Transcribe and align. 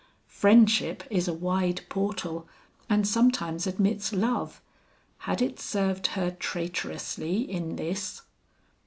Friendship 0.25 1.03
is 1.11 1.27
a 1.27 1.31
wide 1.35 1.81
portal, 1.87 2.47
and 2.89 3.07
sometimes 3.07 3.67
admits 3.67 4.11
love; 4.11 4.59
had 5.29 5.43
it 5.43 5.59
served 5.59 6.07
her 6.17 6.31
traitorously 6.31 7.41
in 7.41 7.75
this? 7.75 8.23